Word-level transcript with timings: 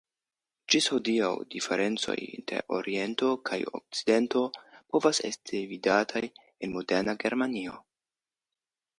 Ĝis 0.75 0.85
hodiaŭ 0.91 1.27
diferencoj 1.55 2.15
inter 2.37 2.63
Oriento 2.77 3.29
kaj 3.49 3.59
Okcidento 3.79 4.41
povas 4.95 5.19
esti 5.29 5.61
viditaj 5.73 6.23
en 6.69 6.73
moderna 6.79 7.15
Germanio. 7.25 7.77